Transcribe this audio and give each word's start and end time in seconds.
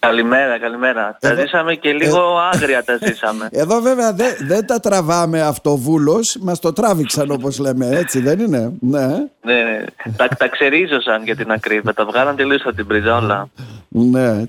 Καλημέρα, 0.00 0.58
καλημέρα. 0.58 1.16
Τα 1.20 1.34
ζήσαμε 1.34 1.74
και 1.74 1.92
λίγο 1.92 2.16
ε... 2.16 2.48
άγρια 2.52 2.84
τα 2.84 2.98
ζήσαμε. 3.06 3.48
Εδώ 3.50 3.80
βέβαια 3.80 4.12
δεν 4.12 4.34
δεν 4.40 4.66
τα 4.66 4.80
τραβάμε 4.80 5.40
αυτοβούλος, 5.42 6.36
μας 6.40 6.60
το 6.60 6.72
τράβηξαν 6.72 7.30
όπως 7.30 7.58
λέμε, 7.58 7.88
έτσι 7.88 8.20
δεν 8.20 8.40
είναι; 8.40 8.72
Ναι, 8.80 9.06
ναι, 9.42 9.54
ναι. 9.62 9.84
τα, 10.16 10.28
τα 10.28 10.48
ξερίζωσαν 10.48 11.24
για 11.24 11.36
την 11.36 11.50
ακρίβεια, 11.50 11.94
τα 11.94 12.04
βγάλαν 12.04 12.36
τελείως 12.36 12.62
από 12.64 12.76
την 12.76 12.86
πρίζα 12.86 13.16
όλα. 13.16 13.48
Ναι. 13.88 14.42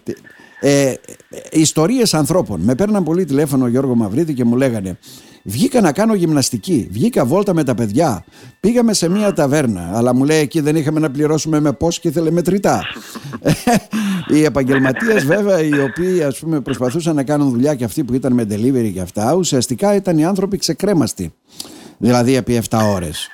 Ε, 0.60 0.94
ιστορίες 1.52 2.14
ανθρώπων. 2.14 2.60
Με 2.60 2.76
παίρναν 2.76 3.04
πολύ 3.04 3.26
τηλέφωνο 3.26 3.66
ο 3.66 3.68
Γιώργο 3.68 3.96
Μαυρίδη 3.96 4.34
και 4.34 4.44
μου 4.44 4.56
λέγανε 4.56 4.98
Βγήκα 5.44 5.82
να 5.82 5.92
κάνω 5.92 6.14
γυμναστική. 6.14 6.88
Βγήκα 6.92 7.26
βόλτα 7.26 7.54
με 7.54 7.64
τα 7.64 7.76
παιδιά. 7.76 8.26
Πήγαμε 8.60 8.94
σε 8.94 9.10
μια 9.10 9.34
ταβέρνα. 9.34 9.92
Αλλά 9.94 10.14
μου 10.14 10.24
λέει 10.24 10.40
εκεί 10.40 10.60
δεν 10.60 10.76
είχαμε 10.76 11.00
να 11.00 11.12
πληρώσουμε 11.12 11.60
με 11.60 11.72
πώς 11.72 12.00
και 12.00 12.08
ήθελε 12.08 12.32
μετρητά. 12.32 12.82
οι 14.34 14.44
επαγγελματίες, 14.44 15.26
βέβαια, 15.26 15.62
οι 15.62 15.80
οποίοι 15.80 16.24
ας 16.24 16.40
πούμε, 16.40 16.62
προσπαθούσαν 16.62 17.16
να 17.16 17.24
κάνουν 17.24 17.50
δουλειά 17.50 17.76
και 17.76 17.84
αυτοί 17.84 18.04
που 18.04 18.14
ήταν 18.14 18.34
με 18.34 18.48
delivery 18.50 18.92
και 18.94 19.02
αυτά, 19.02 19.34
ουσιαστικά 19.34 19.96
ήταν 19.96 20.18
οι 20.18 20.26
άνθρωποι 20.26 20.58
ξεκρέμαστοι. 20.58 21.34
Δηλαδή 21.98 22.36
επί 22.36 22.62
7 22.70 22.80
ώρες. 22.94 23.30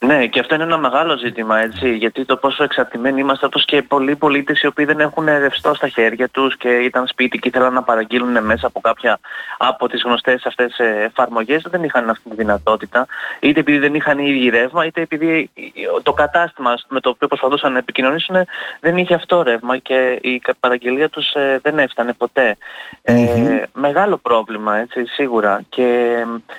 Ναι, 0.00 0.26
και 0.26 0.40
αυτό 0.40 0.54
είναι 0.54 0.64
ένα 0.64 0.78
μεγάλο 0.78 1.16
ζήτημα, 1.16 1.58
έτσι, 1.58 1.94
γιατί 1.94 2.24
το 2.24 2.36
πόσο 2.36 2.62
εξαρτημένοι 2.62 3.20
είμαστε, 3.20 3.46
όπως 3.46 3.64
και 3.64 3.82
πολλοί 3.82 4.16
πολίτες 4.16 4.62
οι 4.62 4.66
οποίοι 4.66 4.84
δεν 4.84 5.00
έχουν 5.00 5.24
ρευστό 5.24 5.74
στα 5.74 5.88
χέρια 5.88 6.28
τους 6.28 6.56
και 6.56 6.68
ήταν 6.68 7.06
σπίτι 7.06 7.38
και 7.38 7.48
ήθελαν 7.48 7.72
να 7.72 7.82
παραγγείλουν 7.82 8.44
μέσα 8.44 8.66
από 8.66 8.80
κάποια 8.80 9.18
από 9.58 9.88
τις 9.88 10.02
γνωστές 10.02 10.46
αυτές 10.46 10.78
εφαρμογές, 10.78 11.66
δεν 11.70 11.82
είχαν 11.84 12.10
αυτή 12.10 12.28
τη 12.28 12.34
δυνατότητα, 12.34 13.06
είτε 13.40 13.60
επειδή 13.60 13.78
δεν 13.78 13.94
είχαν 13.94 14.18
ήδη 14.18 14.48
ρεύμα, 14.48 14.86
είτε 14.86 15.00
επειδή 15.00 15.50
το 16.02 16.12
κατάστημα 16.12 16.74
με 16.88 17.00
το 17.00 17.08
οποίο 17.08 17.28
προσπαθούσαν 17.28 17.72
να 17.72 17.78
επικοινωνήσουν 17.78 18.36
δεν 18.80 18.96
είχε 18.96 19.14
αυτό 19.14 19.42
ρεύμα 19.42 19.78
και 19.78 20.18
η 20.22 20.42
παραγγελία 20.60 21.08
τους 21.08 21.32
ε, 21.32 21.58
δεν 21.62 21.78
έφτανε 21.78 22.12
ποτέ. 22.12 22.56
Ε, 23.02 23.62
μεγάλο 23.88 24.16
πρόβλημα, 24.16 24.76
έτσι, 24.76 25.06
σίγουρα. 25.06 25.60
Και 25.68 25.88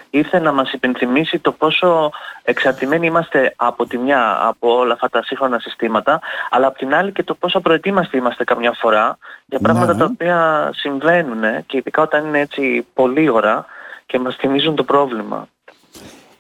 ήρθε 0.10 0.40
να 0.40 0.52
μας 0.52 0.72
υπενθυμίσει 0.72 1.40
το 1.40 1.52
πόσο 1.52 2.12
εξαρτημένοι 2.44 3.06
είμαστε 3.08 3.54
από 3.56 3.86
τη 3.86 3.98
μια 3.98 4.38
από 4.42 4.78
όλα 4.78 4.94
αυτά 4.94 5.10
τα 5.10 5.24
σύγχρονα 5.24 5.60
συστήματα, 5.60 6.20
αλλά 6.50 6.68
από 6.68 6.78
την 6.78 6.94
άλλη 6.94 7.12
και 7.12 7.24
το 7.24 7.34
πόσο 7.34 7.60
προετοίμαστοι 7.60 8.18
είμαστε 8.18 8.44
καμιά 8.44 8.72
φορά 8.72 9.18
για 9.46 9.60
πράγματα 9.60 9.96
τα 9.96 10.06
οποία 10.06 10.70
συμβαίνουν 10.74 11.42
και 11.66 11.78
ειδικά 11.78 12.02
όταν 12.02 12.26
είναι 12.26 12.40
έτσι 12.40 12.86
πολύ 12.94 13.30
ώρα 13.30 13.66
και 14.06 14.20
μας 14.20 14.36
θυμίζουν 14.36 14.76
το 14.76 14.84
πρόβλημα. 14.84 15.48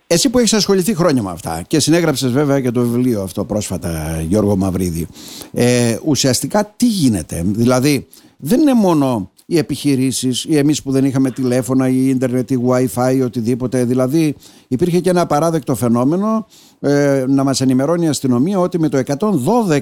Εσύ 0.08 0.30
που 0.30 0.38
έχεις 0.40 0.54
ασχοληθεί 0.54 0.96
χρόνια 0.96 1.22
με 1.22 1.32
αυτά 1.32 1.62
και 1.68 1.80
συνέγραψες 1.80 2.32
βέβαια 2.32 2.62
και 2.62 2.72
το 2.72 2.82
βιβλίο 2.82 3.22
αυτό 3.22 3.46
πρόσφατα 3.46 4.22
Γιώργο 4.22 4.56
Μαυρίδη 4.56 5.08
ε, 5.54 5.98
ουσιαστικά 6.06 6.74
τι 6.78 6.86
γίνεται; 6.86 7.42
Δηλαδή 7.46 8.08
δεν 8.38 8.60
είναι 8.60 8.74
μόνο 8.74 9.32
οι 9.52 9.58
επιχειρήσεις, 9.58 10.46
ή 10.46 10.58
εμείς 10.58 10.82
που 10.82 10.92
δεν 10.92 11.06
είχαμε 11.06 11.32
τηλέφωνα, 11.32 11.90
ή 11.90 12.08
ίντερνετ, 12.10 12.52
ή 12.52 12.60
wifi, 12.68 13.16
ή 13.16 13.22
οτιδήποτε. 13.22 13.84
Δηλαδή, 13.84 14.36
υπήρχε 14.68 15.00
και 15.00 15.10
ένα 15.10 15.26
παράδεκτο 15.26 15.76
φαινόμενο 15.76 16.48
ε, 16.80 17.26
να 17.28 17.44
μας 17.44 17.62
ενημερώνει 17.62 18.06
η 18.06 18.08
αστυνομία 18.08 18.60
ότι 18.60 18.80
με 18.80 18.90
το 18.90 19.02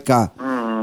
112 0.06 0.26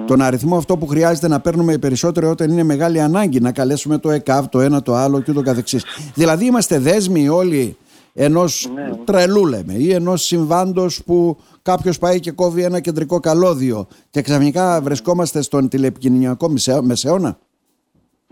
τον 0.06 0.22
αριθμό 0.22 0.56
αυτό 0.56 0.76
που 0.76 0.86
χρειάζεται 0.86 1.28
να 1.28 1.40
παίρνουμε 1.40 1.78
περισσότερο 1.78 2.30
όταν 2.30 2.50
είναι 2.50 2.62
μεγάλη 2.62 3.00
ανάγκη 3.00 3.40
να 3.40 3.52
καλέσουμε 3.52 3.98
το 3.98 4.10
ΕΚΑΒ, 4.10 4.46
το 4.46 4.60
ένα, 4.60 4.82
το 4.82 4.94
άλλο 4.94 5.20
και 5.20 5.30
ούτω 5.30 5.42
καθεξής. 5.42 5.84
Δηλαδή 6.14 6.44
είμαστε 6.44 6.78
δέσμοι 6.78 7.28
όλοι 7.28 7.76
ενός 8.14 8.70
ναι. 8.74 8.96
τρελού 9.04 9.46
λέμε 9.46 9.72
ή 9.72 9.92
ενός 9.92 10.22
συμβάντος 10.22 11.02
που 11.04 11.36
κάποιος 11.62 11.98
πάει 11.98 12.20
και 12.20 12.30
κόβει 12.30 12.62
ένα 12.62 12.80
κεντρικό 12.80 13.20
καλώδιο 13.20 13.86
και 14.10 14.22
ξαφνικά 14.22 14.80
βρισκόμαστε 14.80 15.42
στον 15.42 15.68
τηλεπικοινωνιακό 15.68 16.52
μεσαίωνα. 16.82 17.38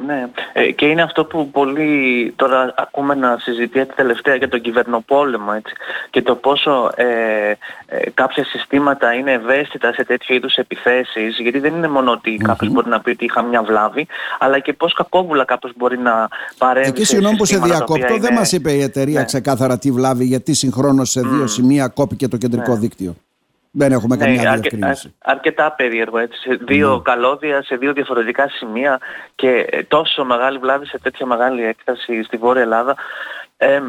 Ναι, 0.06 0.26
ε, 0.52 0.70
και 0.70 0.86
είναι 0.86 1.02
αυτό 1.02 1.24
που 1.24 1.50
πολύ 1.50 2.32
τώρα 2.36 2.74
ακούμε 2.76 3.14
να 3.14 3.36
συζητιέται 3.38 3.92
τελευταία 3.96 4.34
για 4.34 4.48
τον 4.48 4.60
κυβερνοπόλεμο 4.60 5.52
έτσι, 5.56 5.74
και 6.10 6.22
το 6.22 6.34
πόσο 6.34 6.90
ε, 6.94 7.04
ε, 7.86 8.10
κάποια 8.14 8.44
συστήματα 8.44 9.14
είναι 9.14 9.32
ευαίσθητα 9.32 9.92
σε 9.92 10.04
τέτοιου 10.04 10.34
είδους 10.34 10.54
επιθέσεις 10.54 11.38
γιατί 11.38 11.58
δεν 11.58 11.74
είναι 11.74 11.88
μόνο 11.88 12.10
ότι 12.10 12.38
mm-hmm. 12.40 12.46
κάποιος 12.46 12.72
μπορεί 12.72 12.88
να 12.88 13.00
πει 13.00 13.10
ότι 13.10 13.24
είχα 13.24 13.42
μια 13.42 13.62
βλάβη 13.62 14.06
αλλά 14.38 14.58
και 14.58 14.72
πώς 14.72 14.94
κακόβουλα 14.94 15.44
κάποιος 15.44 15.72
μπορεί 15.76 15.98
να 15.98 16.28
παρέμβει 16.58 16.88
Εκεί 16.88 17.04
συγγνώμη 17.04 17.36
που 17.36 17.44
σε 17.44 17.58
διακόπτω 17.58 18.14
είναι... 18.14 18.18
δεν 18.18 18.32
μας 18.32 18.52
είπε 18.52 18.72
η 18.72 18.82
εταιρεία 18.82 19.18
ναι. 19.18 19.24
ξεκάθαρα 19.24 19.78
τι 19.78 19.90
βλάβη 19.90 20.24
γιατί 20.24 20.54
συγχρόνως 20.54 21.10
σε 21.10 21.20
δύο 21.20 21.44
mm. 21.44 21.50
σημεία 21.50 21.88
κόπηκε 21.88 22.28
το 22.28 22.36
κεντρικό 22.36 22.72
ναι. 22.72 22.78
δίκτυο. 22.78 23.16
Δεν 23.74 23.92
έχουμε 23.92 24.16
ναι, 24.16 24.24
καμία 24.24 24.50
αρκε, 24.50 24.78
αρκετά 25.18 25.72
περίεργο 25.72 26.18
έτσι. 26.18 26.38
Σε 26.38 26.58
δύο 26.60 26.96
mm. 26.96 27.02
καλώδια, 27.02 27.62
σε 27.62 27.76
δύο 27.76 27.92
διαφορετικά 27.92 28.48
σημεία 28.48 29.00
και 29.34 29.66
ε, 29.70 29.82
τόσο 29.82 30.24
μεγάλη 30.24 30.58
βλάβη 30.58 30.86
σε 30.86 30.98
τέτοια 30.98 31.26
μεγάλη 31.26 31.64
έκταση 31.64 32.22
στη 32.22 32.36
Βόρεια 32.36 32.62
Ελλάδα. 32.62 32.96
Ε, 33.56 33.80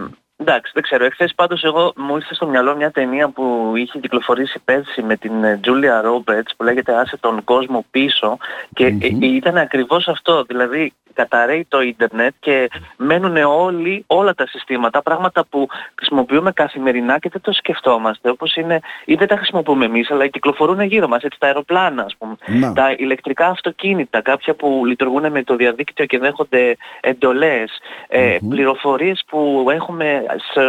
Εντάξει, 0.43 0.71
δεν 0.73 0.83
ξέρω. 0.83 1.05
Εχθές 1.05 1.33
πάντως 1.35 1.63
εγώ 1.63 1.93
μου 1.95 2.15
ήρθε 2.15 2.33
στο 2.33 2.47
μυαλό 2.47 2.75
μια 2.75 2.91
ταινία 2.91 3.29
που 3.29 3.73
είχε 3.75 3.99
κυκλοφορήσει 3.99 4.59
πέρσι 4.65 5.01
με 5.01 5.15
την 5.15 5.61
Τζούλια 5.61 6.01
Ρόμπερτς 6.01 6.55
που 6.55 6.63
λέγεται 6.63 6.95
«Άσε 6.95 7.17
τον 7.17 7.43
κόσμο 7.43 7.85
πίσω» 7.91 8.37
και 8.73 8.87
mm-hmm. 8.87 9.21
ήταν 9.21 9.57
ακριβώς 9.57 10.07
αυτό. 10.07 10.43
Δηλαδή 10.43 10.93
καταραίει 11.13 11.65
το 11.69 11.81
ίντερνετ 11.81 12.33
και 12.39 12.69
μένουν 12.97 13.37
όλοι, 13.37 14.03
όλα 14.07 14.33
τα 14.33 14.47
συστήματα, 14.47 15.01
πράγματα 15.01 15.45
που 15.49 15.67
χρησιμοποιούμε 15.95 16.51
καθημερινά 16.51 17.19
και 17.19 17.29
δεν 17.29 17.41
το 17.41 17.51
σκεφτόμαστε, 17.51 18.29
όπως 18.29 18.55
είναι, 18.55 18.79
ή 19.05 19.15
δεν 19.15 19.27
τα 19.27 19.35
χρησιμοποιούμε 19.35 19.85
εμείς, 19.85 20.11
αλλά 20.11 20.27
κυκλοφορούν 20.27 20.81
γύρω 20.81 21.07
μας, 21.07 21.23
έτσι, 21.23 21.39
τα 21.39 21.47
αεροπλάνα, 21.47 22.03
ας 22.03 22.15
πούμε, 22.17 22.35
τα 22.73 22.95
ηλεκτρικά 22.97 23.47
αυτοκίνητα, 23.47 24.21
κάποια 24.21 24.53
που 24.53 24.83
λειτουργούν 24.85 25.31
με 25.31 25.43
το 25.43 25.55
διαδίκτυο 25.55 26.05
και 26.05 26.19
δέχονται 26.19 26.75
εντολές, 27.01 27.71
ε, 28.07 28.37
πληροφορίες 28.49 29.23
που 29.27 29.67
έχουμε 29.69 30.25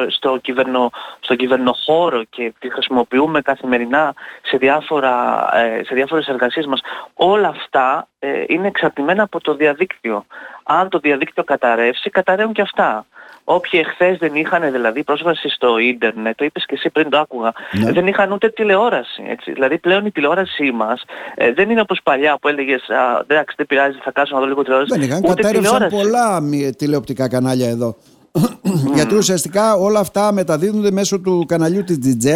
στο, 0.09 0.39
κυβερνο, 0.39 0.91
στο 1.21 1.35
κυβερνοχώρο 1.35 2.25
και 2.25 2.53
τη 2.59 2.71
χρησιμοποιούμε 2.71 3.41
καθημερινά 3.41 4.15
σε, 4.43 4.57
διάφορα, 4.57 5.49
ε, 5.55 5.85
σε 5.85 5.95
διάφορες 5.95 6.27
εργασίες 6.27 6.67
μας, 6.67 6.81
όλα 7.15 7.49
αυτά 7.49 8.09
ε, 8.19 8.45
είναι 8.47 8.67
εξαρτημένα 8.67 9.23
από 9.23 9.41
το 9.41 9.55
διαδίκτυο. 9.55 10.27
Αν 10.63 10.89
το 10.89 10.99
διαδίκτυο 10.99 11.45
καταρρεύσει, 11.45 12.11
καταραίουν 12.11 12.53
και 12.53 12.63
αυτά. 12.63 13.07
Όποιοι 13.45 13.85
εχθές 13.85 14.19
δεν 14.19 14.35
είχαν 14.35 14.73
δηλαδή 14.73 15.05
πρόσβαση 15.05 15.49
στο 15.49 15.79
ίντερνετ, 15.79 16.37
το 16.37 16.45
είπες 16.45 16.67
και 16.67 16.75
εσύ 16.75 16.91
πριν 16.91 17.11
το 17.11 17.19
άκουγα, 17.19 17.53
ναι. 17.73 17.93
δεν 17.93 18.07
είχαν 18.07 18.33
ούτε 18.33 18.49
τηλεόραση. 18.49 19.23
Έτσι. 19.29 19.53
Δηλαδή 19.53 19.79
πλέον 19.79 20.07
η 20.07 20.11
τηλεόρασή 20.11 20.71
μας 20.73 21.03
ε, 21.35 21.53
δεν 21.53 21.71
είναι 21.71 21.81
όπως 21.81 22.01
παλιά 22.03 22.39
που 22.41 22.49
έλεγες 22.49 22.83
εντάξει 23.23 23.55
δεν 23.57 23.67
πειράζει 23.67 23.99
θα 24.03 24.13
κάτσω 24.13 24.35
να 24.35 24.41
δω 24.41 24.47
λίγο 24.47 24.63
τηλεόραση. 24.63 24.99
Δεν 24.99 25.09
είχαν, 25.09 25.23
κατέρευσαν 25.23 25.89
πολλά 25.89 26.43
τηλεοπτικά 26.77 27.29
κανάλια 27.29 27.69
εδώ. 27.69 27.97
Γιατί 28.95 29.15
ουσιαστικά 29.15 29.75
όλα 29.75 30.01
αυτά 30.01 30.33
μεταδίδονται 30.33 30.91
μέσω 30.91 31.21
του 31.21 31.45
καναλιού 31.49 31.85
της 31.85 31.99
DJ 32.03 32.29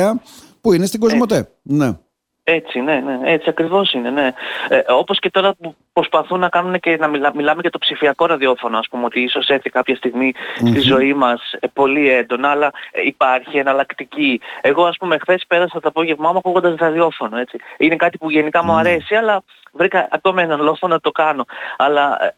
που 0.60 0.72
είναι 0.72 0.86
στην 0.86 1.00
Κοσμοτέ. 1.00 1.48
Ναι. 1.62 1.92
Έτσι, 2.50 2.80
ναι, 2.80 2.96
ναι, 2.96 3.18
έτσι 3.32 3.48
ακριβώς 3.48 3.92
είναι, 3.92 4.10
ναι. 4.10 4.32
Ε, 4.68 4.82
όπως 4.86 5.18
και 5.18 5.30
τώρα 5.30 5.54
που 5.54 5.74
προσπαθούν 5.92 6.40
να 6.40 6.48
κάνουν 6.48 6.80
και 6.80 6.96
να 6.96 7.08
μιλά, 7.08 7.32
μιλάμε 7.34 7.60
για 7.60 7.70
το 7.70 7.78
ψηφιακό 7.78 8.26
ραδιόφωνο, 8.26 8.78
ας 8.78 8.88
πούμε, 8.88 9.04
ότι 9.04 9.20
ίσως 9.20 9.48
έρθει 9.48 9.70
κάποια 9.70 9.96
στιγμή 9.96 10.32
στη 10.54 10.80
ζωή 10.80 11.14
μας 11.14 11.52
ε, 11.60 11.66
πολύ 11.72 12.10
έντονα, 12.10 12.50
αλλά 12.50 12.72
ε, 12.90 13.06
υπάρχει 13.06 13.58
εναλλακτική. 13.58 14.40
Εγώ, 14.60 14.84
ας 14.84 14.96
πούμε, 14.96 15.18
χθες 15.18 15.44
πέρασα 15.46 15.80
το 15.80 15.88
απόγευμά 15.88 16.32
μου 16.32 16.38
ακούγοντας 16.38 16.74
ραδιόφωνο, 16.78 17.38
έτσι. 17.38 17.58
Είναι 17.78 17.96
κάτι 17.96 18.18
που 18.18 18.30
γενικά 18.30 18.64
μου 18.64 18.72
αρέσει, 18.72 19.14
αλλά 19.14 19.42
βρήκα 19.72 20.08
ακόμα 20.10 20.42
έναν 20.42 20.60
λόγο 20.60 20.88
να 20.88 21.00
το 21.00 21.10
κάνω. 21.10 21.44
Αλλά 21.76 22.24
ε, 22.24 22.34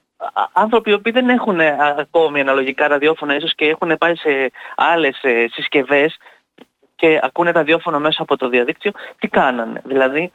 άνθρωποι 0.52 0.90
οι 0.90 0.94
οποίοι 0.94 1.12
δεν 1.12 1.28
έχουν 1.28 1.60
ακόμη 1.98 2.40
αναλογικά 2.40 2.88
ραδιόφωνα 2.88 3.36
ίσως 3.36 3.54
και 3.54 3.64
έχουν 3.64 3.98
πάει 3.98 4.16
σε 4.16 4.50
άλλες 4.76 5.20
συσκευές 5.52 6.16
και 7.00 7.20
ακούνε 7.22 7.50
ραδιόφωνο 7.50 7.98
μέσα 7.98 8.22
από 8.22 8.36
το 8.36 8.48
διαδίκτυο, 8.48 8.92
τι 9.18 9.28
κάνανε. 9.28 9.80
Δηλαδή, 9.84 10.30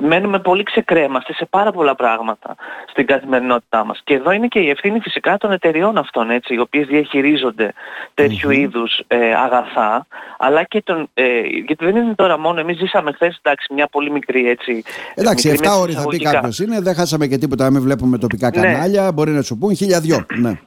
μένουμε 0.00 0.38
πολύ 0.38 0.62
ξεκρέμαστοι 0.62 1.32
σε 1.32 1.46
πάρα 1.50 1.72
πολλά 1.72 1.94
πράγματα 1.94 2.54
στην 2.90 3.06
καθημερινότητά 3.06 3.84
μας. 3.84 4.00
Και 4.04 4.14
εδώ 4.14 4.30
είναι 4.30 4.46
και 4.46 4.58
η 4.58 4.68
ευθύνη 4.70 5.00
φυσικά 5.00 5.36
των 5.36 5.52
εταιριών 5.52 5.98
αυτών, 5.98 6.30
έτσι, 6.30 6.54
οι 6.54 6.58
οποίες 6.58 6.86
διαχειρίζονται 6.86 7.72
τέτοιου 8.14 8.50
είδους 8.50 9.02
ε, 9.06 9.34
αγαθά, 9.34 10.06
αλλά 10.38 10.64
και 10.64 10.82
των... 10.82 11.08
Ε, 11.14 11.40
γιατί 11.66 11.84
δεν 11.84 11.96
είναι 11.96 12.14
τώρα 12.14 12.38
μόνο, 12.38 12.60
εμείς 12.60 12.76
ζήσαμε 12.76 13.12
χθες, 13.12 13.40
εντάξει, 13.42 13.74
μια 13.74 13.86
πολύ 13.86 14.10
μικρή 14.10 14.48
έτσι... 14.48 14.82
Εντάξει, 15.14 15.58
7 15.62 15.66
ώρες 15.80 15.94
θα 15.94 16.06
πει 16.08 16.18
κάποιος 16.18 16.58
είναι, 16.58 16.80
δεν 16.80 16.94
χάσαμε 16.94 17.26
και 17.26 17.38
τίποτα, 17.38 17.70
μην 17.70 17.82
βλέπουμε 17.82 18.18
τοπικά 18.18 18.50
ναι. 18.54 18.62
κανάλια, 18.62 19.12
μπορεί 19.12 19.30
να 19.30 19.42
σου 19.42 19.58
πούν 19.58 19.76
χίλια 19.76 20.00
δυο, 20.00 20.26
ναι. 20.34 20.58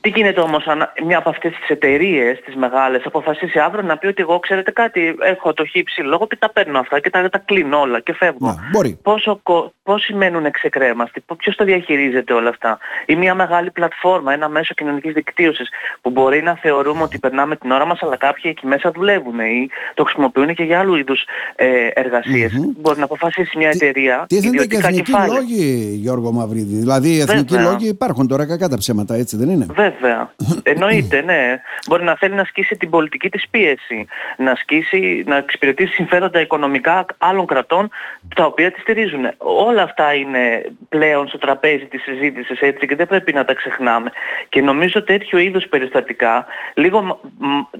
Τι 0.00 0.08
γίνεται 0.08 0.40
όμως 0.40 0.66
αν 0.66 0.92
μια 1.06 1.18
από 1.18 1.28
αυτές 1.28 1.52
τις 1.52 1.68
εταιρείες, 1.68 2.40
τις 2.44 2.54
μεγάλες, 2.56 3.02
αποφασίσει 3.04 3.58
αύριο 3.58 3.82
να 3.82 3.96
πει 3.96 4.06
ότι 4.06 4.22
εγώ 4.22 4.38
ξέρετε 4.38 4.70
κάτι, 4.70 5.16
έχω 5.20 5.52
το 5.52 5.64
χύψη 5.64 6.02
λόγο 6.02 6.26
και 6.26 6.36
τα 6.36 6.50
παίρνω 6.50 6.78
αυτά 6.78 7.00
και 7.00 7.10
τα, 7.10 7.28
τα 7.28 7.38
κλείνω 7.38 7.80
όλα 7.80 8.00
και 8.00 8.14
φεύγω. 8.14 8.46
Να, 8.46 8.56
μπορεί. 8.72 8.98
Πόσο, 9.02 9.40
πώς 9.82 10.02
σημαίνουν 10.02 10.44
εξεκρέμαστοι, 10.44 11.24
ποιος 11.36 11.56
το 11.56 11.64
διαχειρίζεται 11.64 12.32
όλα 12.32 12.48
αυτά; 12.48 12.78
Ή 13.06 13.14
μια 13.16 13.34
μεγάλη 13.34 13.70
πλατφόρμα, 13.70 14.32
ένα 14.32 14.48
μέσο 14.48 14.74
κοινωνικής 14.74 15.12
δικτύωσης 15.12 15.68
που 16.00 16.10
μπορεί 16.10 16.42
να 16.42 16.54
θεωρούμε 16.54 17.02
ότι 17.02 17.18
περνάμε 17.18 17.56
την 17.56 17.70
ώρα 17.70 17.86
μας 17.86 18.02
αλλά 18.02 18.16
κάποιοι 18.16 18.42
εκεί 18.44 18.66
μέσα 18.66 18.90
δουλεύουν 18.90 19.38
ή 19.38 19.68
το 19.94 20.04
χρησιμοποιούν 20.04 20.54
και 20.54 20.62
για 20.62 20.78
άλλου 20.78 20.94
είδους 20.96 21.24
ε, 21.56 21.66
εργασίες. 21.94 22.52
Mm-hmm. 22.52 22.76
Μπορεί 22.80 22.98
να 22.98 23.04
αποφασίσει 23.04 23.58
μια 23.58 23.68
εταιρεία. 23.68 24.24
Τι 24.28 24.36
είναι 24.36 24.66
και 24.66 24.76
εθνικοί 24.76 25.12
λόγοι 25.34 25.94
Γιώργο 26.00 26.32
Μαυρίδη; 26.32 26.76
Δηλαδή 26.76 27.08
οι 27.08 27.20
εθνικοί 27.20 27.54
Βέβαια. 27.54 27.70
λόγοι 27.70 27.88
υπάρχουν 27.88 28.28
τώρα 28.28 28.46
κακά 28.46 28.68
τα 28.68 28.76
ψέματα 28.76 29.14
έτσι 29.14 29.36
δεν 29.36 29.48
είναι; 29.50 29.66
Βέβαια. 29.78 30.32
Εννοείται 30.62 31.20
ναι. 31.20 31.60
Μπορεί 31.86 32.04
να 32.04 32.16
θέλει 32.16 32.34
να 32.34 32.40
ασκήσει 32.40 32.76
την 32.76 32.90
πολιτική 32.90 33.28
της 33.28 33.48
πίεση. 33.50 34.06
Να 34.36 34.50
ασκήσει, 34.50 35.24
να 35.26 35.36
εξυπηρετήσει 35.36 35.92
συμφέροντα 35.92 36.40
οικονομικά 36.40 37.04
άλλων 37.18 37.46
κρατών 37.46 37.90
τα 38.34 38.44
οποία 38.44 38.72
τη 38.72 38.80
στηρίζουν. 38.80 39.30
Όλα 39.38 39.82
αυτά 39.82 40.14
είναι 40.14 40.72
πλέον 40.88 41.28
στο 41.28 41.38
τραπέζι 41.38 41.86
της 41.86 42.02
συζήτησης 42.02 42.60
έτσι 42.60 42.86
και 42.86 42.96
δεν 42.96 43.06
πρέπει 43.06 43.32
να 43.32 43.44
τα 43.44 43.54
ξεχνάμε. 43.54 44.10
Και 44.48 44.62
νομίζω 44.62 45.02
τέτοιο 45.02 45.38
είδους 45.38 45.66
περιστατικά 45.66 46.46
λίγο 46.74 47.20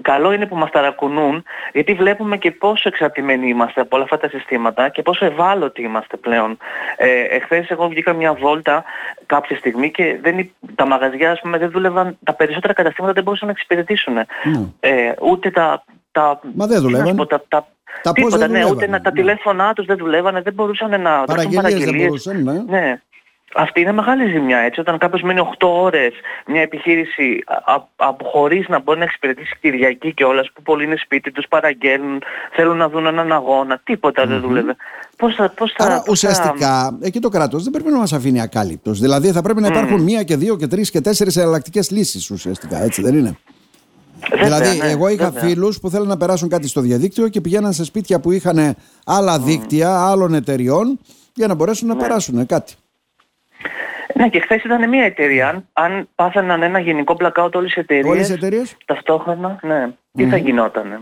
καλό 0.01 0.31
είναι 0.33 0.45
που 0.45 0.55
μας 0.55 0.71
ταρακουνούν 0.71 1.43
γιατί 1.73 1.93
βλέπουμε 1.93 2.37
και 2.37 2.51
πόσο 2.51 2.89
εξαρτημένοι 2.89 3.49
είμαστε 3.49 3.81
από 3.81 3.95
όλα 3.95 4.03
αυτά 4.03 4.17
τα 4.17 4.29
συστήματα 4.29 4.89
και 4.89 5.01
πόσο 5.01 5.25
ευάλωτοι 5.25 5.81
είμαστε 5.81 6.17
πλέον. 6.17 6.57
Ε, 6.97 7.21
εχθές 7.21 7.69
εγώ 7.69 7.87
βγήκα 7.87 8.13
μια 8.13 8.33
βόλτα 8.33 8.83
κάποια 9.35 9.57
στιγμή 9.57 9.91
και 9.91 10.19
δεν, 10.21 10.49
τα 10.75 10.85
μαγαζιά 10.85 11.31
ας 11.31 11.39
πούμε, 11.41 11.57
δεν 11.57 11.69
δούλευαν, 11.71 12.17
τα 12.23 12.33
περισσότερα 12.33 12.73
καταστήματα 12.73 13.13
δεν 13.13 13.23
μπορούσαν 13.23 13.47
να 13.47 13.53
εξυπηρετήσουν. 13.53 14.15
Mm. 14.17 14.69
Ε, 14.79 15.11
ούτε 15.21 15.51
τα, 15.51 15.83
τα... 16.11 16.39
Μα 16.53 16.67
δεν 16.67 16.81
δουλεύαν. 16.81 17.27
τα, 17.27 17.43
τα, 17.47 17.67
τα 18.01 18.11
τίποτα, 18.11 18.47
ναι, 18.47 18.65
ούτε 18.65 18.87
να, 18.87 19.01
τα 19.01 19.09
ναι. 19.09 19.19
τηλέφωνά 19.19 19.73
τους 19.73 19.85
δεν 19.85 19.97
δουλεύανε, 19.97 20.41
δεν 20.41 20.53
μπορούσαν 20.53 21.01
να... 21.01 21.23
Παραγγελίες 21.23 21.83
δεν 21.83 21.95
μπορούσαν, 21.95 22.43
ναι. 22.43 22.63
ναι. 22.67 23.01
Αυτή 23.55 23.81
είναι 23.81 23.91
μεγάλη 23.91 24.29
ζημιά 24.29 24.57
έτσι. 24.57 24.79
Όταν 24.79 24.97
κάποιος 24.97 25.21
μένει 25.21 25.41
8 25.59 25.67
ώρες 25.67 26.13
μια 26.45 26.61
επιχείρηση 26.61 27.43
από 27.95 28.25
χωρίς 28.25 28.67
να 28.67 28.79
μπορεί 28.79 28.97
να 28.99 29.03
εξυπηρετήσει 29.03 29.57
Κυριακή 29.61 30.13
και 30.13 30.23
όλα 30.23 30.45
που 30.53 30.61
πολλοί 30.61 30.83
είναι 30.83 30.95
σπίτι 30.95 31.31
τους, 31.31 31.45
παραγγέλνουν, 31.49 32.21
θέλουν 32.55 32.77
να 32.77 32.89
δουν 32.89 33.05
έναν 33.05 33.31
αγώνα, 33.31 33.81
τίποτα 33.83 34.23
mm-hmm. 34.23 34.27
δεν 34.27 34.39
δούλευε. 34.39 34.75
Πώς 35.17 35.35
θα, 35.35 35.49
πώς 35.49 35.73
θα, 35.77 35.85
Άρα 35.85 35.95
πώς 35.95 36.07
ουσιαστικά 36.07 36.83
θα... 36.83 36.97
εκεί 37.01 37.19
το 37.19 37.29
κράτος 37.29 37.63
δεν 37.63 37.71
πρέπει 37.71 37.89
να 37.89 37.97
μας 37.97 38.13
αφήνει 38.13 38.41
ακάλυπτος. 38.41 38.99
Δηλαδή 38.99 39.31
θα 39.31 39.41
πρέπει 39.41 39.61
να 39.61 39.67
υπάρχουν 39.67 39.99
mm. 39.99 40.03
μία 40.03 40.23
και 40.23 40.35
δύο 40.35 40.55
και 40.55 40.67
τρεις 40.67 40.91
και 40.91 41.01
τέσσερις 41.01 41.35
εναλλακτικές 41.35 41.91
λύσεις 41.91 42.29
ουσιαστικά, 42.29 42.83
έτσι 42.83 43.01
δεν 43.01 43.17
είναι; 43.17 43.37
Βέβαια, 44.29 44.59
δηλαδή, 44.59 44.77
ναι, 44.77 44.89
εγώ 44.89 45.07
είχα 45.07 45.31
φίλους 45.31 45.79
που 45.79 45.89
θέλουν 45.89 46.07
να 46.07 46.17
περάσουν 46.17 46.49
κάτι 46.49 46.67
στο 46.67 46.81
διαδίκτυο 46.81 47.27
και 47.27 47.41
πηγαίναν 47.41 47.73
σε 47.73 47.83
σπίτια 47.83 48.19
που 48.19 48.31
είχαν 48.31 48.75
άλλα 49.05 49.39
δίκτυα 49.39 50.09
άλλων 50.09 50.33
εταιριών 50.33 50.99
για 51.33 51.47
να 51.47 51.53
μπορέσουν 51.53 51.87
να 51.87 51.93
ναι. 51.93 52.01
περάσουν 52.01 52.45
κάτι. 52.45 52.73
Ναι, 54.19 54.29
και 54.29 54.39
χθες 54.39 54.63
ήταν 54.63 54.89
μια 54.89 55.03
εταιρεία. 55.03 55.49
Αν, 55.49 55.67
αν 55.73 56.09
πάθαιναν 56.15 56.61
ένα 56.61 56.79
γενικό 56.79 57.15
blackout 57.19 57.51
όλες 57.53 57.75
οι 57.75 57.79
εταιρείες, 57.79 58.05
όλες 58.13 58.29
οι 58.29 58.33
εταιρείες; 58.33 58.77
ταυτόχρονα, 58.85 59.59
ναι, 59.61 59.89
τι 60.13 60.27
θα 60.27 60.37
γινότανε; 60.37 60.99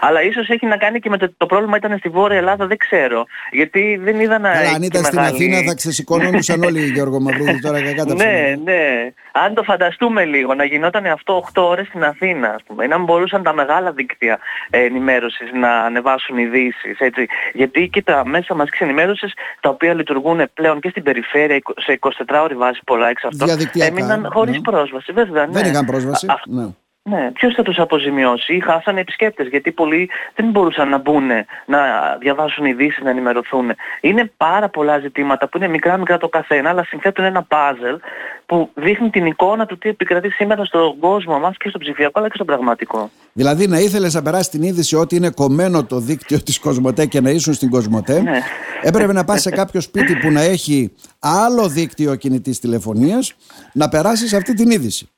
Αλλά 0.00 0.22
ίσως 0.22 0.48
έχει 0.48 0.66
να 0.66 0.76
κάνει 0.76 0.98
και 1.00 1.08
με 1.08 1.18
το, 1.18 1.32
το 1.36 1.46
πρόβλημα 1.46 1.76
ήταν 1.76 1.98
στη 1.98 2.08
Βόρεια 2.08 2.38
Ελλάδα, 2.38 2.66
δεν 2.66 2.76
ξέρω. 2.76 3.24
Γιατί 3.50 4.00
δεν 4.02 4.20
είδα 4.20 4.38
να. 4.38 4.52
Καλά, 4.52 4.70
αν 4.70 4.82
ήταν 4.82 5.04
στην 5.04 5.18
Αθήνα 5.18 5.62
θα 5.62 5.74
ξεσηκώνονταν 5.74 6.62
όλοι 6.62 6.80
οι 6.80 6.90
Γιώργο 6.90 7.20
Μαυρίδη 7.20 7.60
τώρα 7.60 7.80
και 7.82 7.92
κάτω. 7.92 8.14
Ναι, 8.14 8.54
ναι. 8.64 9.12
Αν 9.32 9.54
το 9.54 9.62
φανταστούμε 9.62 10.24
λίγο, 10.24 10.54
να 10.54 10.64
γινόταν 10.64 11.06
αυτό 11.06 11.44
8 11.54 11.62
ώρες 11.62 11.86
στην 11.86 12.04
Αθήνα, 12.04 12.48
ας 12.48 12.62
πούμε. 12.66 12.84
Ή 12.84 12.88
να 12.88 12.98
μπορούσαν 12.98 13.42
τα 13.42 13.54
μεγάλα 13.54 13.92
δίκτυα 13.92 14.38
ενημέρωσης 14.70 15.50
να 15.52 15.70
ανεβάσουν 15.70 16.38
ειδήσεις. 16.38 16.98
Έτσι. 16.98 17.26
Γιατί 17.52 17.88
και 17.88 18.02
τα 18.02 18.26
μέσα 18.26 18.54
μας 18.54 18.68
ενημέρωσης, 18.78 19.32
τα 19.60 19.68
οποία 19.68 19.94
λειτουργούν 19.94 20.50
πλέον 20.54 20.80
και 20.80 20.88
στην 20.88 21.02
περιφέρεια 21.02 21.58
σε 21.76 21.98
24 22.00 22.10
ώρες 22.42 22.56
βάση 22.56 22.80
πολλά 22.86 23.08
εξ 23.08 23.24
αυτών, 23.24 23.48
έμειναν 23.72 24.28
χωρίς 24.32 24.54
ναι. 24.54 24.60
πρόσβαση. 24.60 25.12
Βέβαια, 25.12 25.46
ναι. 25.46 25.52
Δεν 25.52 25.72
είχαν 25.72 25.84
πρόσβαση. 25.84 26.26
Α, 26.26 26.40
ναι. 26.46 26.66
Ναι, 27.04 27.30
ποιος 27.32 27.54
θα 27.54 27.62
τους 27.62 27.78
αποζημιώσει; 27.78 28.54
Ή 28.54 28.60
χάσανε 28.60 29.00
επισκέπτες 29.00 29.48
γιατί 29.48 29.72
πολλοί 29.72 30.10
δεν 30.34 30.50
μπορούσαν 30.50 30.88
να 30.88 30.98
μπουν, 30.98 31.28
να 31.66 31.78
διαβάσουν 32.20 32.64
ειδήσεις, 32.64 33.02
να 33.02 33.10
ενημερωθούν. 33.10 33.70
Είναι 34.00 34.32
πάρα 34.36 34.68
πολλά 34.68 34.98
ζητήματα 34.98 35.48
που 35.48 35.56
είναι 35.56 35.68
μικρά 35.68 35.96
μικρά 35.96 36.18
το 36.18 36.28
καθένα 36.28 36.68
αλλά 36.68 36.84
συνθέτουν 36.84 37.24
ένα 37.24 37.46
puzzle 37.48 37.98
που 38.46 38.70
δείχνει 38.74 39.10
την 39.10 39.26
εικόνα 39.26 39.66
του 39.66 39.78
τι 39.78 39.88
επικρατεί 39.88 40.30
σήμερα 40.30 40.64
στον 40.64 40.98
κόσμο 40.98 41.38
μας 41.38 41.56
και 41.56 41.68
στο 41.68 41.78
ψηφιακό 41.78 42.18
αλλά 42.18 42.28
και 42.28 42.34
στο 42.34 42.44
πραγματικό. 42.44 43.10
Δηλαδή 43.32 43.66
να 43.66 43.78
ήθελες 43.78 44.14
να 44.14 44.22
περάσει 44.22 44.50
την 44.50 44.62
είδηση 44.62 44.96
ότι 44.96 45.16
είναι 45.16 45.30
κομμένο 45.30 45.84
το 45.84 45.98
δίκτυο 45.98 46.42
της 46.42 46.58
Κοσμοτέ 46.58 47.06
και 47.06 47.20
να 47.20 47.30
ήσουν 47.30 47.54
στην 47.54 47.70
Κοσμοτέ 47.70 48.20
ναι. 48.20 48.38
έπρεπε 48.82 49.12
να 49.12 49.24
πας 49.24 49.40
σε 49.40 49.50
κάποιο 49.50 49.80
σπίτι 49.80 50.16
που 50.16 50.30
να 50.30 50.40
έχει 50.40 50.92
άλλο 51.18 51.68
δίκτυο 51.68 52.14
κινητής 52.14 52.60
τηλεφωνίας 52.60 53.34
να 53.72 53.88
περάσεις 53.88 54.34
αυτή 54.34 54.54
την 54.54 54.70
είδηση. 54.70 55.11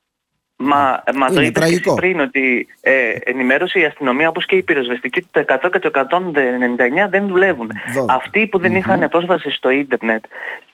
Μα, 0.57 1.03
μα 1.15 1.27
το 1.29 1.41
είπε 1.41 1.59
και 1.59 1.91
πριν 1.95 2.19
ότι 2.19 2.67
ε, 2.81 2.93
ενημέρωσε 3.23 3.79
η 3.79 3.85
αστυνομία 3.85 4.29
όπως 4.29 4.45
και 4.45 4.55
η 4.55 4.63
πυροσβεστική 4.63 5.27
το 5.31 5.45
100 5.47 5.69
και 5.71 5.79
το 5.79 5.91
199 5.93 7.09
δεν 7.09 7.27
δουλεύουν. 7.27 7.71
Αυτοί 8.07 8.47
που 8.47 8.59
δεν 8.59 8.73
mm-hmm. 8.73 8.77
είχαν 8.77 9.09
πρόσβαση 9.09 9.51
στο 9.51 9.69
ίντερνετ 9.69 10.23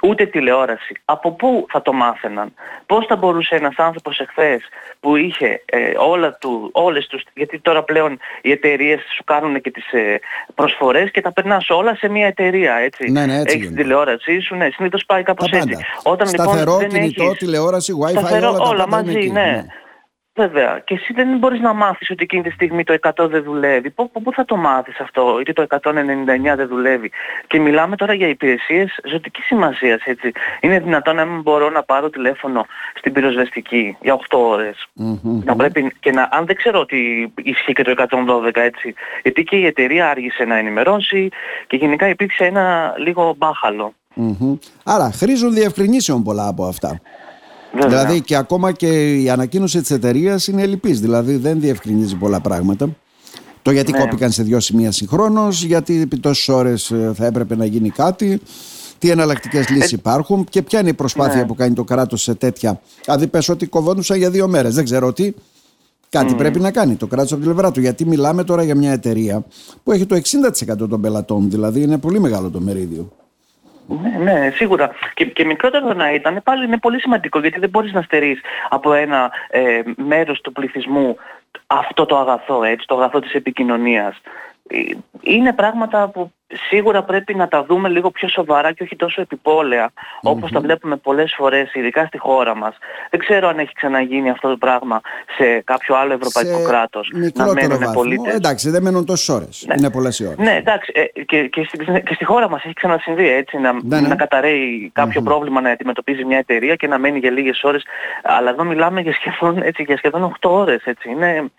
ούτε 0.02 0.26
τηλεόραση, 0.26 0.94
από 1.06 1.32
πού 1.32 1.66
θα 1.70 1.82
το 1.82 1.94
μάθαιναν; 1.94 2.54
Πώς 2.86 3.06
θα 3.06 3.16
μπορούσε 3.16 3.56
ένας 3.56 3.74
άνθρωπος 3.78 4.20
εχθές 4.20 4.62
που 5.00 5.16
είχε 5.16 5.62
ε, 5.66 5.78
όλα 5.98 6.38
του, 6.38 6.70
όλες 6.72 7.08
τους, 7.08 7.24
γιατί 7.34 7.60
τώρα 7.60 7.84
πλέον 7.84 8.20
οι 8.42 8.52
εταιρείες 8.52 9.00
σου 9.16 9.24
κάνουν 9.24 9.62
και 9.62 9.72
τις 9.72 9.92
ε, 9.92 10.20
προσφορές 10.56 11.12
και 11.12 11.22
τα 11.22 11.34
περνάς 11.34 11.70
όλα 11.70 11.96
σε 11.96 12.10
μια 12.10 12.28
εταιρεία, 12.28 12.76
έτσι. 12.76 13.12
Ναι, 13.12 13.26
ναι, 13.26 13.40
έτσι 13.40 13.56
έχεις 13.56 13.68
την 13.68 13.76
τηλεόρασή 13.76 14.40
σου, 14.40 14.56
ναι, 14.56 14.70
συνήθως 14.72 15.06
πάει 15.06 15.24
κάπως 15.24 15.52
έτσι. 15.52 15.76
Όταν, 16.04 16.28
λοιπόν, 16.30 16.46
Σταθερό, 16.46 16.80
λοιπόν, 16.80 16.90
κινητό, 16.90 17.24
έχεις... 17.24 17.38
τηλεόραση, 17.38 17.94
wifi, 18.02 18.10
σταθερό, 18.10 18.50
όλα, 18.50 18.70
όλα 18.70 18.88
μαζί, 18.88 19.18
εκεί, 19.18 19.30
ναι. 19.30 19.66
Ναι. 20.34 20.46
Βέβαια. 20.48 20.80
Και 20.86 20.94
εσύ 20.94 21.14
δεν 21.14 21.38
μπορείς 21.38 21.60
να 21.60 21.74
μάθεις 21.74 22.10
ότι 22.10 22.24
εκείνη 22.24 22.44
τη 22.44 22.50
στιγμή 22.50 22.84
το 22.84 22.98
100 23.02 23.30
δεν 23.30 23.44
δουλεύει. 23.44 23.90
Πού, 23.90 24.12
πού 24.12 24.34
θα 24.34 24.46
το 24.46 24.56
μάθεις 24.56 25.00
αυτό, 25.00 25.40
ή 25.48 25.54
το 25.54 25.66
199 25.70 26.56
δεν 26.56 26.68
δουλεύει; 26.68 27.12
Και 27.48 27.60
μιλάμε 27.60 27.96
τώρα 27.96 28.14
για 28.14 28.28
υπηρεσίες 28.28 29.00
ζωτικής 29.12 29.46
σημασίας, 29.46 30.02
έτσι. 30.04 30.32
Είναι 30.62 30.80
δυνατόν 30.80 31.16
να 31.16 31.26
μην 31.26 31.42
μπορώ 31.42 31.70
να 31.70 31.84
πάρω 31.84 32.10
τηλέφωνο 32.10 32.66
στην 32.98 33.14
πυροσβεστική 33.14 33.98
για 34.02 34.14
8 34.14 34.38
ωρες 34.40 34.88
Να 35.44 35.56
πρέπει, 35.56 35.96
και 36.00 36.12
να, 36.12 36.30
αν 36.32 36.46
δεν 36.46 36.56
ξέρω 36.56 36.80
ότι 36.80 37.32
ισχύει 37.36 37.74
και 37.74 37.84
το 37.84 37.92
112, 37.92 38.52
έτσι. 38.54 38.94
Γιατί 39.22 39.44
και 39.44 39.56
η 39.56 39.66
εταιρεία 39.66 40.10
άργησε 40.10 40.44
να 40.44 40.58
ενημερώσει 40.58 41.30
και 41.68 41.76
γενικά 41.78 42.08
υπήρξε 42.08 42.46
ένα 42.46 42.94
λίγο 42.98 43.36
μπάχαλο. 43.38 43.94
Άρα 44.84 45.12
χρήζουν 45.12 45.54
διευκρινήσεων 45.54 46.24
πολλά 46.24 46.48
από 46.48 46.66
αυτά. 46.66 47.02
Δηλαδή 47.74 48.22
και 48.22 48.36
ακόμα 48.36 48.72
και 48.72 49.22
η 49.22 49.30
ανακοίνωση 49.30 49.80
της 49.82 49.92
εταιρείας 49.92 50.48
είναι 50.48 50.62
ελλειπής, 50.62 51.00
δηλαδή 51.00 51.36
δεν 51.36 51.60
διευκρινίζει 51.60 52.16
πολλά 52.16 52.40
πράγματα. 52.40 52.96
Το 53.62 53.72
γιατί 53.72 53.92
ναι. 53.92 54.00
κόπηκαν 54.00 54.32
σε 54.32 54.44
δυο 54.44 54.60
σημεία 54.60 54.92
συγχρόνως, 54.92 55.64
γιατί 55.64 56.02
επί 56.02 56.18
τόσες 56.18 56.48
ώρες 56.48 56.92
ε, 56.92 57.12
θα 57.16 57.26
έπρεπε 57.26 57.56
να 57.56 57.66
γίνει 57.66 57.90
κάτι, 57.90 58.42
τι 59.00 59.10
εναλλακτικές 59.10 59.66
ε... 59.66 59.74
λύσεις 59.74 59.92
υπάρχουν 59.92 60.44
και 60.50 60.62
ποια 60.62 60.80
είναι 60.80 60.90
η 60.90 60.94
προσπάθεια 60.94 61.42
ναι. 61.42 61.46
που 61.46 61.56
κάνει 61.56 61.74
το 61.74 61.84
κράτος 61.84 62.22
σε 62.22 62.34
τέτοια. 62.34 62.82
Δηλαδή 63.06 63.28
πες 63.28 63.50
ότι 63.50 63.66
κοβόντουσαν 63.66 64.18
για 64.18 64.30
δύο 64.30 64.48
μέρες, 64.48 64.76
δεν 64.76 64.84
ξέρω 64.84 65.14
τι. 65.14 65.34
Κάτι 66.10 66.36
πρέπει 66.36 66.60
να 66.60 66.72
κάνει 66.72 66.96
το 66.96 67.08
κράτος 67.08 67.32
από 67.32 67.42
την 67.42 67.52
πλευρά 67.52 67.72
του. 67.72 67.80
Γιατί 67.80 68.06
μιλάμε 68.06 68.44
τώρα 68.44 68.64
για 68.64 68.76
μια 68.76 68.92
εταιρεία 68.92 69.46
που 69.84 69.92
έχει 69.92 70.06
το 70.06 70.16
60% 70.16 70.88
των 70.90 71.02
πελατών, 71.02 71.50
δηλαδή 71.50 71.82
είναι 71.82 71.98
πολύ 71.98 72.20
μεγάλο 72.20 72.50
το 72.50 72.60
μερίδιο. 72.60 73.12
Ναι, 74.00 74.32
ναι, 74.32 74.50
σίγουρα. 74.50 74.92
Και, 75.14 75.26
και 75.26 75.46
μικρότερο 75.46 75.94
να 75.94 76.12
ήταν, 76.12 76.42
πάλι 76.44 76.66
είναι 76.66 76.78
πολύ 76.78 77.00
σημαντικό 77.00 77.40
γιατί 77.40 77.60
δεν 77.60 77.70
μπορείς 77.70 77.94
να 77.94 78.02
στερείς 78.02 78.42
από 78.70 78.94
ένα 78.94 79.32
ε, 79.50 79.82
μέρος 79.96 80.42
του 80.42 80.52
πληθυσμού 80.52 81.18
αυτό 81.68 82.06
το 82.06 82.18
αγαθό, 82.18 82.64
έτσι, 82.64 82.88
το 82.88 82.96
αγαθό 82.96 83.20
της 83.20 83.34
επικοινωνίας. 83.34 84.22
Ε, 84.68 84.78
είναι 85.22 85.54
πράγματα 85.54 86.08
που 86.10 86.32
σίγουρα 86.70 87.04
πρέπει 87.04 87.36
να 87.36 87.48
τα 87.48 87.64
δούμε 87.64 87.90
λίγο 87.90 88.12
πιο 88.12 88.28
σοβαρά 88.28 88.72
και 88.72 88.84
όχι 88.84 88.96
τόσο 88.96 89.22
επιπόλαια 89.22 89.92
όπως 90.22 90.52
τα 90.52 90.60
βλέπουμε 90.60 90.96
πολλές 90.96 91.34
φορές 91.38 91.74
ειδικά 91.74 92.06
στη 92.06 92.18
χώρα 92.18 92.56
μας. 92.56 92.78
Δεν 93.10 93.20
ξέρω 93.20 93.48
αν 93.48 93.60
έχει 93.60 93.74
ξαναγίνει 93.74 94.30
αυτό 94.30 94.50
το 94.50 94.58
πράγμα 94.58 95.02
σε 95.38 95.62
κάποιο 95.64 95.96
άλλο 95.96 96.14
ευρωπαϊκό 96.14 96.60
σε 96.60 96.68
κράτος 96.68 97.12
να 97.34 97.54
μένουν 97.54 97.94
πολίτες. 97.94 98.34
Εντάξει 98.34 98.70
δεν 98.70 98.82
μένουν 98.82 99.06
τόσες 99.06 99.30
ώρες. 99.30 99.66
Ναι. 99.68 99.76
Είναι 99.78 99.90
πολλές 99.90 100.20
οι 100.20 100.26
ώρες. 100.26 100.38
Ναι 100.38 100.56
εντάξει 100.56 100.92
ε, 100.96 101.24
και, 101.24 101.48
και, 101.48 101.64
στη, 101.64 101.78
και 101.78 102.14
στη 102.14 102.26
χώρα 102.26 102.50
μας 102.50 102.64
έχει 102.64 102.74
ξανασυμβεί 102.74 103.28
έτσι 103.30 103.58
να, 103.58 103.74
ναι, 103.74 104.00
ναι. 104.00 104.08
να 104.08 104.16
καταραίει 104.16 104.92
πρόβλημα 105.24 105.62
να 105.62 105.70
αντιμετωπίζει 105.70 106.26
μια 106.26 106.38
εταιρεία 106.38 106.76
και 106.76 106.88
να 106.88 106.98
μένει 106.98 107.20
για 107.20 107.32
λίγες 107.32 107.64
ώρες 107.64 107.84
αλλά 108.24 108.50
εδώ 108.50 108.64
μιλάμε 108.64 109.02
για 109.02 109.14
σχεδόν, 109.14 109.62
έτσι, 109.64 109.84
για 109.84 109.98
σχεδόν 109.98 110.36
8 110.42 110.50
ώρες 110.50 110.82
έτσι. 110.84 111.10
Είναι, 111.10 111.52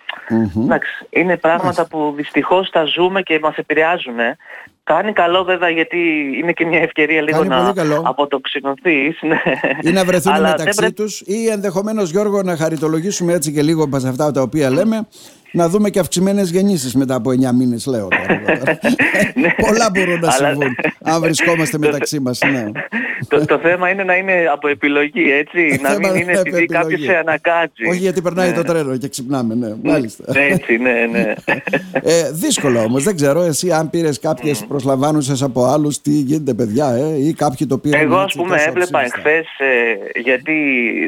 εντάξει, 0.57 1.07
είναι 1.11 1.37
πράγματα 1.37 1.87
που 1.87 2.13
δυστυχώς 2.17 2.71
τα 2.71 2.85
ζούμε 2.85 3.23
και 3.23 3.39
μας 3.43 3.57
επηρεάζουν 3.57 4.19
Κάνει 4.85 5.13
καλό 5.13 5.45
βέβαια 5.45 5.69
γιατί 5.69 5.99
είναι 6.41 6.53
και 6.53 6.67
μια 6.67 6.81
ευκαιρία 6.81 7.23
λίγο 7.23 7.45
να 7.45 7.73
αποτοξινωθείς. 8.05 9.19
Ναι. 9.21 9.43
Ή 9.83 9.93
να 9.93 10.05
βρεθούν 10.05 10.41
μεταξύ 10.41 10.81
πρέ... 10.81 10.91
τους 10.91 11.21
ή 11.21 11.49
ενδεχομένως 11.49 12.11
Γιώργο 12.11 12.43
να 12.43 12.57
χαριτολογήσουμε 12.57 13.33
έτσι 13.33 13.53
και 13.53 13.63
λίγο 13.63 13.85
από 13.85 13.97
αυτά 13.97 14.31
τα 14.31 14.43
οποία 14.43 14.71
λέμε 14.71 15.07
να 15.53 15.69
δούμε 15.69 15.91
και 15.91 15.99
αυξημένες 15.99 16.51
γεννήσεις 16.51 16.95
μετά 16.95 17.15
από 17.15 17.31
9 17.31 17.35
μήνες, 17.55 17.87
λέω 17.87 18.09
τώρα. 18.09 18.41
Ναι. 19.35 19.55
Πολλά 19.67 19.91
μπορούν 19.93 20.21
να 20.21 20.31
συμβούν 20.31 20.77
αν 21.03 21.21
βρισκόμαστε 21.21 21.79
μεταξύ 21.87 22.21
μας. 22.21 22.41
Ναι. 22.53 22.65
Το, 23.29 23.47
το 23.47 23.59
θέμα 23.59 23.89
είναι 23.89 24.05
να 24.05 24.17
είναι 24.17 24.49
από 24.53 24.69
επιλογή, 24.69 25.33
έτσι. 25.33 25.81
να 25.83 25.99
μην 25.99 26.15
είναι 26.15 26.33
επειδή 26.33 26.67
κάποιος 26.67 27.01
σε 27.01 27.17
ανακάτσει. 27.17 27.85
Όχι 27.89 27.99
γιατί 27.99 28.23
περνάει 28.23 28.49
ναι. 28.49 28.55
το 28.55 28.63
τρένο 28.63 28.97
και 28.97 29.09
ξυπνάμε, 29.09 29.55
ναι. 29.55 29.75
Μάλιστα. 29.83 30.25
Έτσι, 30.39 30.77
ναι, 30.77 31.07
ναι. 31.11 31.33
Ε, 32.05 32.31
δύσκολο 32.33 32.81
όμως, 32.81 33.03
δεν 33.03 33.17
ξέρω. 33.17 33.41
Εσύ, 33.41 33.73
αν 33.73 33.91
πήρες 33.91 34.19
κάποιες 34.19 34.63
mm. 34.63 34.67
προσλαμβάνουσες 34.69 35.43
από 35.43 35.65
άλλους, 35.65 36.01
τι 36.01 36.11
γίνεται, 36.11 36.55
παιδιά, 36.55 36.89
ε, 36.89 37.27
ή 37.27 37.35
κάποιοι 37.35 37.67
το 37.67 37.79
πήραν. 37.79 38.01
Εγώ, 38.01 38.17
ας 38.17 38.35
πούμε, 38.35 38.63
έβλεπα 38.67 39.05
εχθές, 39.05 39.47
ε, 39.59 40.21
γιατί 40.21 40.53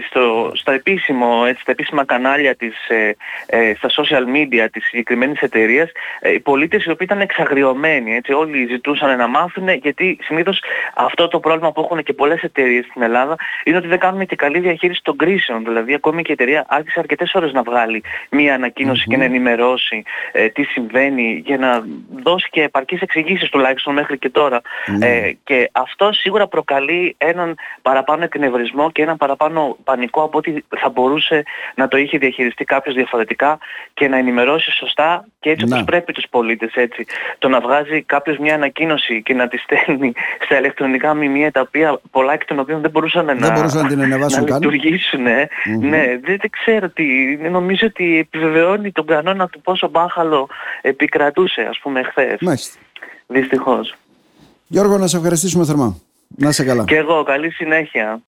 στο, 0.09 0.50
στο 0.54 0.73
επίσημο, 0.73 1.44
έτσι, 1.47 1.62
στα 1.62 1.71
επίσημα 1.71 2.04
κανάλια 2.04 2.54
της, 2.54 2.88
ε, 2.88 3.16
ε, 3.47 3.75
στα 3.75 3.88
social 3.88 4.25
media 4.37 4.66
της 4.73 4.85
συγκεκριμένης 4.85 5.40
εταιρείας 5.40 5.90
ε, 6.21 6.33
οι 6.33 6.40
πολίτες 6.40 6.85
οι 6.85 6.90
οποίοι 6.90 7.06
ήταν 7.11 7.21
εξαγριωμένοι. 7.21 8.14
Έτσι, 8.14 8.33
όλοι 8.33 8.66
ζητούσαν 8.71 9.16
να 9.16 9.26
μάθουν 9.26 9.68
γιατί 9.68 10.18
συνήθως 10.23 10.62
αυτό 10.94 11.28
το 11.28 11.40
πρόβλημα 11.40 11.73
που 11.73 11.80
έχουν 11.80 12.02
και 12.04 12.12
πολλές 12.12 12.42
εταιρείες 12.42 12.84
στην 12.84 13.02
Ελλάδα 13.02 13.37
είναι 13.64 13.76
ότι 13.76 13.87
δεν 13.87 13.99
κάνουν 13.99 14.26
και 14.26 14.37
καλή 14.37 14.58
διαχείριση 14.58 15.00
των 15.02 15.16
κρίσεων. 15.16 15.64
Δηλαδή 15.64 15.94
ακόμη 15.94 16.23
και 16.23 16.30
η 16.30 16.32
εταιρεία 16.32 16.64
άρχισε 16.68 17.00
αρκετές 17.00 17.34
ώρες 17.34 17.52
να 17.52 17.62
βγάλει 17.62 18.02
μία 18.30 18.54
ανακοίνωση 18.54 19.06
και 19.08 19.16
να 19.16 19.25
ενημερώσει 19.25 20.02
ε, 20.32 20.49
τι 20.49 20.62
συμβαίνει 20.62 21.42
για 21.44 21.58
να 21.58 21.84
δώσει 22.23 22.49
και 22.50 22.62
επαρκείς 22.62 23.00
εξηγήσεις 23.00 23.49
τουλάχιστον 23.49 23.94
μέχρι 23.94 24.18
και 24.18 24.30
τώρα. 24.30 24.61
Ε, 25.00 25.32
και 25.44 25.70
αυτό 25.73 26.12
σίγουρα 26.12 26.46
προκαλεί 26.46 27.14
έναν 27.18 27.56
παραπάνω 27.82 28.25
εκνευρισμό 28.25 28.90
και 28.90 29.02
έναν 29.02 29.16
παραπάνω 29.16 29.76
πανικό 29.84 30.23
από 30.23 30.38
ότι 30.38 30.64
θα 30.76 30.88
μπορούσε 30.88 31.42
να 31.75 31.88
το 31.88 31.96
είχε 31.96 32.18
διαχειριστεί 32.18 32.64
κάποιος 32.64 32.94
διαφορετικά 32.94 33.58
και 33.94 34.08
να 34.08 34.16
ενημερώσει 34.16 34.70
σωστά 34.70 35.26
και 35.40 35.50
έτσι 35.50 35.64
όπως 35.64 35.84
πρέπει 35.84 36.12
τους 36.12 36.25
πολίτες 36.30 36.73
έτσι. 36.75 37.06
Το 37.38 37.49
να 37.49 37.61
βγάζει 37.61 38.02
κάποιος 38.02 38.38
μια 38.38 38.54
ανακοίνωση 38.54 39.23
και 39.23 39.34
να 39.34 39.49
τη 39.49 39.56
στέλνει 39.58 40.12
στα 40.44 40.58
ηλεκτρονικά 40.58 41.14
μημία 41.14 41.50
τα 41.50 41.61
οποία 41.61 41.84
πολλά 42.11 42.33
εκ 42.33 42.45
των 42.45 42.59
οποίων 42.59 42.81
δεν 42.81 42.91
μπορούσαν 42.91 43.26
δεν 43.26 43.37
να, 43.37 43.53
μπορούσαν 43.53 43.83
να, 43.83 43.88
την 43.88 43.99
να 43.99 44.41
λειτουργήσουν. 44.41 45.23
Ναι, 45.23 45.47
δεν, 45.81 46.21
δεν 46.21 46.50
ξέρω 46.50 46.88
τι. 46.88 47.37
Νομίζω 47.37 47.87
ότι 47.87 48.19
επιβεβαιώνει 48.19 48.93
τον 48.93 49.07
κανόνα 49.07 49.49
του 49.49 49.61
πόσο 49.61 49.88
μπάχαλο 49.88 50.49
επικρατούσε 50.83 51.61
ας 51.61 51.79
πούμε 51.83 52.03
χθες. 52.03 52.38
Μάλιστα. 52.41 52.79
Δυστυχώς. 53.26 53.95
Γιώργο 54.67 54.99
να 54.99 55.07
σε 55.07 55.17
ευχαριστήσουμε 55.17 55.64
θερμά. 55.64 55.97
Να 56.37 56.53
σε 56.53 56.64
καλά. 56.64 56.85
Και 56.85 56.97
εγώ. 56.97 57.23
Καλή 57.23 57.50
συνέχεια. 57.50 58.21